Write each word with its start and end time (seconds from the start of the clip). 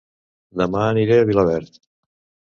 Dema 0.61 0.79
aniré 0.85 1.17
a 1.21 1.27
Vilaverd 1.31 1.77